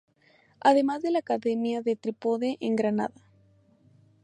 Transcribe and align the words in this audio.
Además 0.61 1.03
de 1.03 1.11
la 1.11 1.19
Academia 1.19 1.83
del 1.83 1.95
Trípode 1.99 2.57
en 2.59 2.75
Granada. 2.75 3.13